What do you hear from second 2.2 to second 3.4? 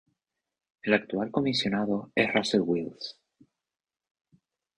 Russell Wills.